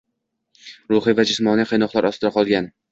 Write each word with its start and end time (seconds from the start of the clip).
Ruhiy 0.93 1.17
va 1.21 1.27
jismoniy 1.33 1.71
qiynoqlar 1.75 2.11
ostida 2.13 2.35
qolgan. 2.41 2.77